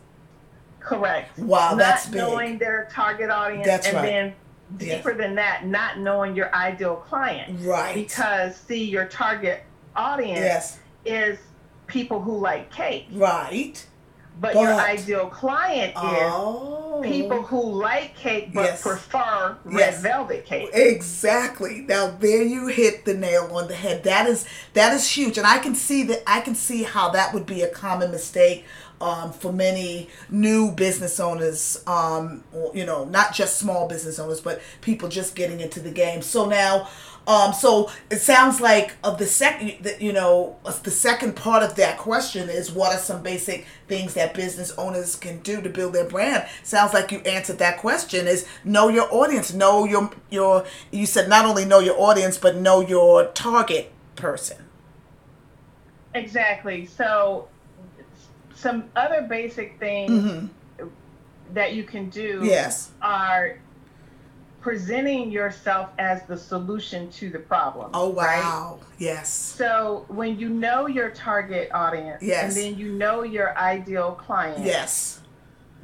[0.79, 2.17] correct Wow, not that's big.
[2.17, 4.05] knowing their target audience That's and right.
[4.05, 4.33] then
[4.79, 4.97] Yes.
[4.97, 7.93] deeper than that not knowing your ideal client Right.
[7.95, 9.63] because see your target
[9.95, 10.79] audience yes.
[11.05, 11.37] is
[11.87, 13.85] people who like cake Right.
[14.39, 17.01] But, your ideal client is Oh.
[17.03, 18.81] people who like cake but Yes.
[18.81, 20.01] prefer red Yes.
[20.01, 21.85] velvet cake Exactly.
[21.87, 24.03] Now there you hit the nail on the head.
[24.03, 26.23] That is that is huge, and I can see that.
[26.27, 28.65] I can see how that would be a common mistake
[29.01, 31.83] um, for many new business owners.
[31.87, 36.21] Um, you know, not just small business owners, but people just getting into the game.
[36.21, 36.87] So now.
[37.27, 41.97] Um, so it sounds like of the second, you know, the second part of that
[41.97, 46.05] question is what are some basic things that business owners can do to build their
[46.05, 46.47] brand?
[46.61, 48.27] Sounds like you answered that question.
[48.27, 50.65] Is know your audience, know your your.
[50.91, 54.57] You said not only know your audience, but know your target person.
[56.13, 57.47] exactly so
[58.55, 60.87] some other basic things Mm-hmm.
[61.53, 62.91] that you can do Yes.
[63.01, 63.59] are
[64.61, 67.91] presenting yourself as the solution to the problem.
[67.93, 68.39] Oh right?
[68.39, 68.79] wow.
[68.97, 69.29] Yes.
[69.31, 72.43] So when you know your target audience Yes.
[72.45, 75.21] and then you know your ideal client, Yes.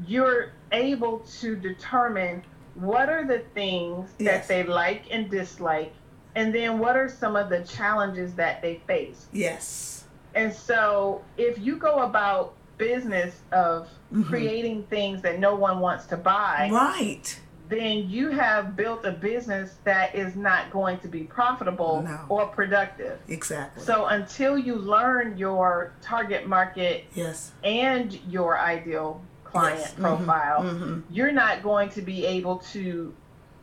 [0.08, 2.42] you're able to determine
[2.74, 4.48] what are the things Yes.
[4.48, 5.94] that they like and dislike,
[6.36, 9.28] and then what are some of the challenges that they face.
[9.32, 10.06] Yes.
[10.34, 12.54] And so if you go about
[12.86, 14.26] business of Mhm.
[14.28, 17.40] creating things that no one wants to buy, Right.
[17.70, 22.20] then you have built a business that is not going to be profitable No.
[22.28, 23.20] or productive.
[23.28, 23.84] Exactly.
[23.84, 27.52] So until you learn your target market yes.
[27.64, 29.94] and your ideal client Yes.
[29.94, 30.02] Mhm.
[30.02, 31.04] profile, Mhm.
[31.12, 33.14] you're not going to be able to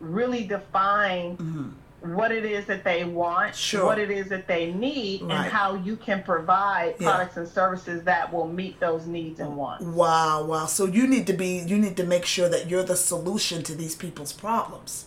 [0.00, 1.70] really define Mhm.
[2.00, 3.84] What it is that they want, Sure.
[3.84, 5.32] what it is that they need, Right.
[5.32, 7.11] and how you can provide Yeah.
[7.11, 9.84] products and services that will meet those needs and wants.
[9.84, 10.66] Wow, wow.
[10.66, 13.74] So you need to be you need to make sure that you're the solution to
[13.74, 15.06] these people's problems.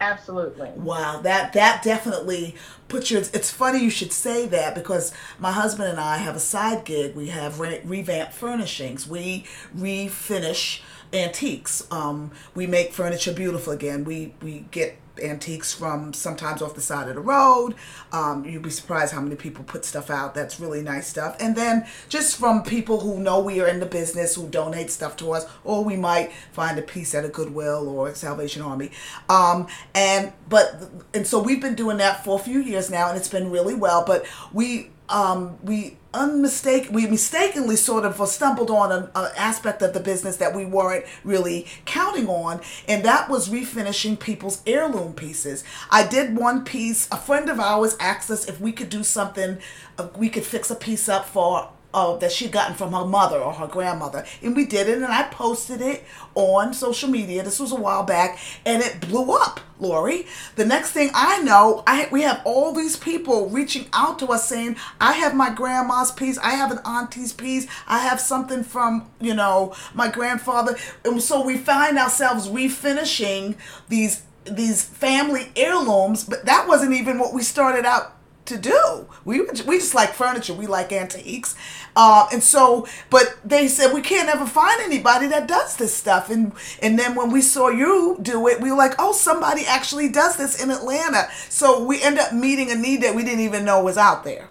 [0.00, 0.70] Absolutely.
[0.74, 2.56] Wow, that that definitely
[2.88, 3.20] puts your.
[3.20, 7.14] It's funny you should say that because my husband and I have a side gig.
[7.14, 9.06] We have re- revamp furnishings.
[9.08, 9.44] We
[9.74, 10.80] refinish
[11.12, 11.86] antiques.
[11.92, 14.04] Um, we make furniture beautiful again.
[14.04, 17.74] We we get antiques from sometimes off the side of the road.
[18.12, 21.36] Um, you'd be surprised how many people put stuff out that's really nice stuff.
[21.40, 25.16] And then just from people who know we are in the business, who donate stuff
[25.18, 28.90] to us, or we might find a piece at a Goodwill or Salvation Army.
[29.28, 33.16] Um, and but and so we've been doing that for a few years now, and
[33.16, 34.04] it's been really well.
[34.04, 39.92] But we um, we unmistake we mistakenly sort of stumbled on an, an, aspect of
[39.92, 45.62] the business that we weren't really counting on and that was refinishing people's heirloom pieces.
[45.90, 49.58] I did one piece a friend of ours asked us if we could do something
[49.98, 53.38] uh, we could fix a piece up for uh, that she'd gotten from her mother
[53.38, 54.26] or her grandmother.
[54.42, 57.42] And we did it, and I posted it on social media.
[57.44, 60.26] This was a while back, and it blew up, Lori.
[60.56, 64.48] The next thing I know, I we have all these people reaching out to us
[64.48, 69.08] saying, I have my grandma's piece, I have an auntie's piece, I have something from,
[69.20, 70.76] you know, my grandfather.
[71.04, 73.54] And so we find ourselves refinishing
[73.88, 78.14] these these family heirlooms, but that wasn't even what we started out
[78.46, 79.08] to do.
[79.24, 80.54] We we just like furniture.
[80.54, 81.54] We like antiques,
[81.96, 82.86] uh, and so.
[83.10, 86.30] But they said we can't ever find anybody that does this stuff.
[86.30, 90.08] And and then when we saw you do it, we were like, oh, somebody actually
[90.08, 91.28] does this in Atlanta.
[91.48, 94.48] So we end up meeting a need that we didn't even know was out there.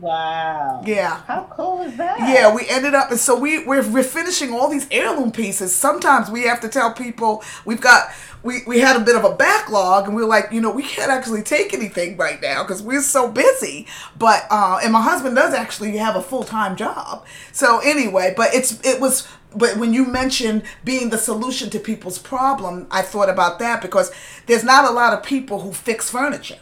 [0.00, 0.82] Wow.
[0.84, 1.22] Yeah.
[1.22, 2.18] How cool is that?
[2.18, 5.74] Yeah, we ended up, and so we we're, we're finishing all these heirloom pieces.
[5.74, 8.10] Sometimes we have to tell people we've got
[8.42, 10.82] we, we had a bit of a backlog and we were like, you know, we
[10.82, 13.86] can't actually take anything right now because we're so busy.
[14.18, 17.24] But uh, and my husband does actually have a full time job.
[17.52, 22.18] So anyway, but it's it was but when you mentioned being the solution to people's
[22.18, 24.12] problem, I thought about that because
[24.46, 26.58] there's not a lot of people who fix furniture.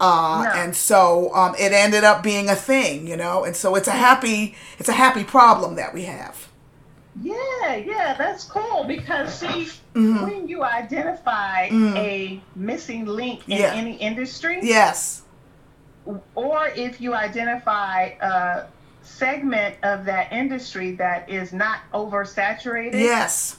[0.00, 0.60] Uh, no.
[0.60, 3.92] and so um, it ended up being a thing, you know, and so it's a
[3.92, 6.47] happy it's a happy problem that we have.
[7.22, 10.22] Yeah, yeah, that's cool because see, mm-hmm.
[10.22, 11.96] when you identify mm.
[11.96, 13.72] a missing link in yeah.
[13.74, 15.22] any industry, yes,
[16.34, 18.66] or if you identify a
[19.02, 23.58] segment of that industry that is not oversaturated, yes,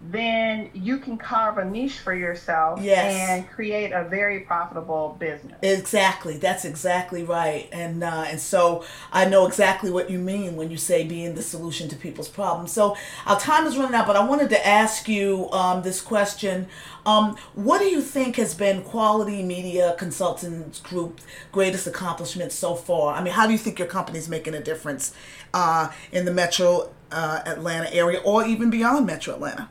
[0.00, 3.30] then you can carve a niche for yourself yes.
[3.30, 5.58] and create a very profitable business.
[5.62, 6.38] Exactly.
[6.38, 7.68] That's exactly right.
[7.72, 11.42] And uh, and so I know exactly what you mean when you say being the
[11.42, 12.72] solution to people's problems.
[12.72, 12.96] So
[13.26, 16.68] our time is running out, but I wanted to ask you um, this question.
[17.04, 21.20] Um, what do you think has been Quality Media Consultants Group
[21.50, 23.14] greatest accomplishment so far?
[23.14, 25.12] I mean, how do you think your company is making a difference
[25.54, 29.68] uh, in the Metro uh, Atlanta area or even beyond Metro Atlanta?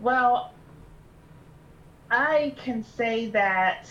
[0.00, 0.52] Well,
[2.10, 3.86] I can say that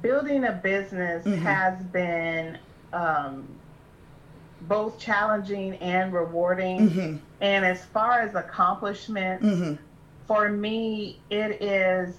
[0.00, 1.42] building a business mm-hmm.
[1.42, 2.58] has been
[2.92, 3.48] um,
[4.62, 6.88] both challenging and rewarding.
[6.88, 7.16] Mm-hmm.
[7.40, 9.74] And as far as accomplishments, mm-hmm.
[10.26, 12.14] for me, it is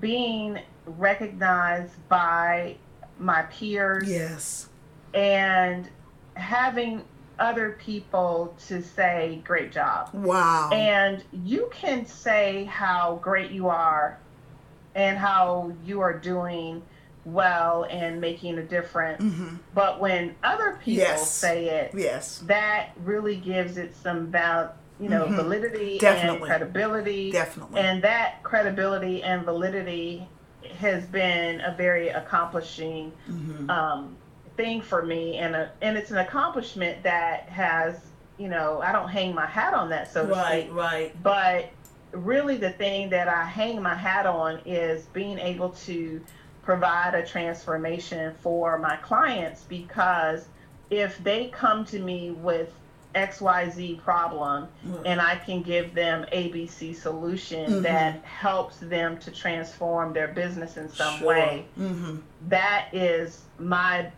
[0.00, 2.76] being recognized by
[3.18, 4.08] my peers.
[4.08, 4.68] Yes.
[5.14, 5.88] And
[6.34, 7.02] having
[7.38, 10.10] other people to say great job.
[10.12, 10.70] Wow.
[10.72, 14.18] And you can say how great you are
[14.94, 16.82] and how you are doing
[17.24, 19.22] well and making a difference.
[19.22, 19.56] Mm-hmm.
[19.74, 21.30] But when other people yes.
[21.30, 22.38] say it, yes.
[22.46, 25.36] that really gives it some val- you know, mm-hmm.
[25.36, 26.38] validity Definitely.
[26.38, 27.30] and credibility.
[27.30, 27.80] Definitely.
[27.80, 30.26] And that credibility and validity
[30.78, 33.70] has been a very accomplishing mm-hmm.
[33.70, 34.16] um,
[34.58, 37.98] thing for me, and a, and it's an accomplishment that has
[38.36, 40.74] you know I don't hang my hat on that so to right, speak.
[40.74, 41.70] Right, But
[42.12, 46.20] really, the thing that I hang my hat on is being able to
[46.62, 50.48] provide a transformation for my clients because
[50.90, 52.70] if they come to me with
[53.14, 55.06] XYZ problem mm-hmm.
[55.06, 57.82] and I can give them ABC solution mm-hmm.
[57.82, 61.28] that helps them to transform their business in some sure.
[61.28, 61.64] way.
[61.78, 62.18] Mm-hmm.
[62.48, 64.10] That is my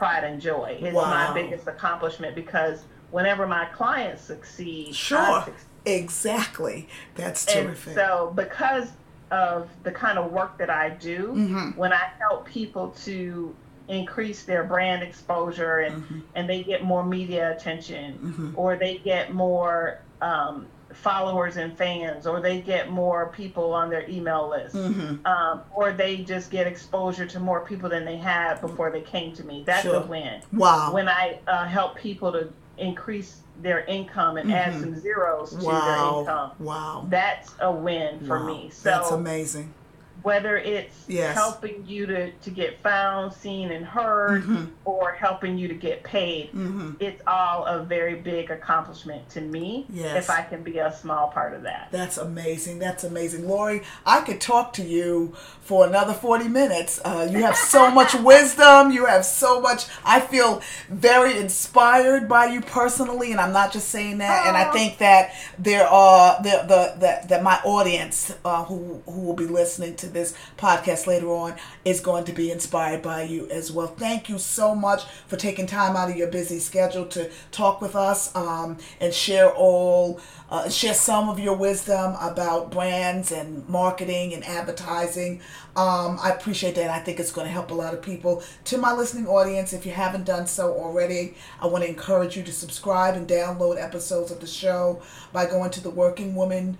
[0.00, 0.78] pride and joy.
[0.80, 1.10] It's wow.
[1.10, 5.66] my biggest accomplishment because whenever my clients succeed, sure, succeed.
[5.84, 7.88] exactly, that's terrific.
[7.88, 8.92] And so because
[9.30, 11.78] of the kind of work that I do, mm-hmm.
[11.78, 13.54] when I help people to
[13.88, 16.20] increase their brand exposure and mm-hmm.
[16.34, 18.52] and they get more media attention mm-hmm.
[18.58, 24.08] or they get more um, followers and fans, or they get more people on their
[24.08, 25.24] email list, mm-hmm.
[25.26, 29.32] um, or they just get exposure to more people than they had before they came
[29.34, 29.62] to me.
[29.66, 30.02] That's sure.
[30.02, 30.42] a win.
[30.52, 30.92] Wow.
[30.92, 34.56] When I uh, help people to increase their income and mm-hmm.
[34.56, 36.52] add some zeros to their income.
[36.58, 37.06] Wow.
[37.08, 38.46] That's a win for wow.
[38.46, 38.70] me.
[38.72, 39.74] So that's amazing
[40.22, 41.34] whether it's yes.
[41.34, 44.64] helping you to, to get found, seen, and heard, mm-hmm.
[44.84, 46.92] or helping you to get paid, mm-hmm.
[47.00, 50.24] it's all a very big accomplishment to me yes.
[50.24, 51.88] if I can be a small part of that.
[51.90, 52.78] That's amazing.
[52.78, 53.48] That's amazing.
[53.48, 57.00] Lori, I could talk to you for another 40 minutes.
[57.04, 58.90] Uh, you have so much wisdom.
[58.90, 59.86] You have so much.
[60.04, 64.46] I feel very inspired by you personally, and I'm not just saying that.
[64.46, 69.20] And I think that there are the, the, the, that my audience uh, who, who
[69.20, 71.54] will be listening this podcast later on
[71.84, 73.86] is going to be inspired by you as well.
[73.86, 77.96] Thank you so much for taking time out of your busy schedule to talk with
[77.96, 84.34] us um, and share all, uh, share some of your wisdom about brands and marketing
[84.34, 85.40] and advertising.
[85.76, 86.90] Um, I appreciate that.
[86.90, 88.42] I think it's going to help a lot of people.
[88.64, 92.42] To my listening audience, if you haven't done so already, I want to encourage you
[92.42, 95.02] to subscribe and download episodes of the show
[95.32, 96.78] by going to the Working Woman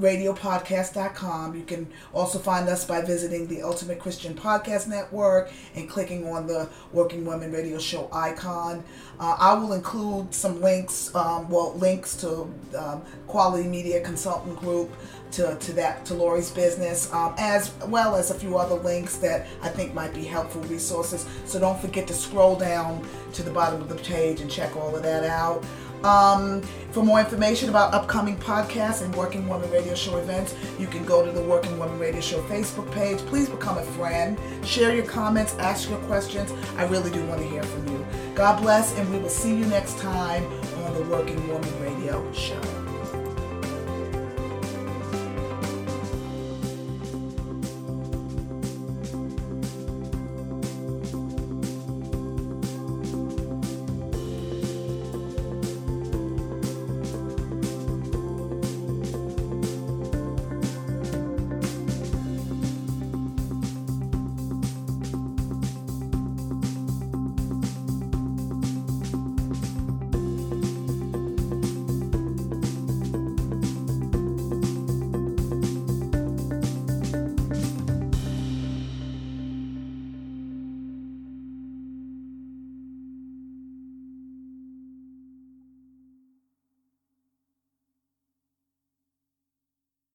[0.00, 1.54] radiopodcast.com.
[1.54, 6.46] You can also find us by visiting the Ultimate Christian Podcast Network and clicking on
[6.46, 8.84] the Working Women Radio Show icon.
[9.20, 14.90] Uh, I will include some links, um, well, links to um, Quality Media Consultant Group,
[15.32, 19.46] to, to that to Lori's business, um, as well as a few other links that
[19.62, 21.26] I think might be helpful resources.
[21.44, 24.94] So don't forget to scroll down to the bottom of the page and check all
[24.94, 25.64] of that out.
[26.04, 31.04] Um, for more information about upcoming podcasts and Working Woman Radio Show events, you can
[31.04, 33.18] go to the Working Woman Radio Show Facebook page.
[33.18, 36.52] Please become a friend, share your comments, ask your questions.
[36.76, 38.06] I really do want to hear from you.
[38.34, 40.44] God bless, and we will see you next time
[40.84, 42.77] on the Working Woman Radio Show.